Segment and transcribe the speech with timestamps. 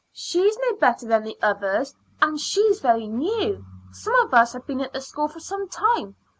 [0.13, 1.93] "She's no better than the others,
[2.23, 3.63] and she's very new.
[3.91, 6.15] Some of us have been at the school for some time.